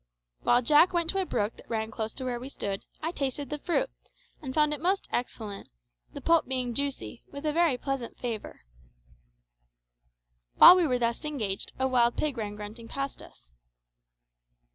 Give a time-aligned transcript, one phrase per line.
[0.41, 3.51] While Jack went to a brook that ran close to where we stood, I tasted
[3.51, 3.87] the fruit,
[4.41, 5.69] and found it most excellent,
[6.13, 8.61] the pulp being juicy, with a very pleasant flavour.
[10.55, 13.51] While we were thus engaged a wild pig ran grunting past us.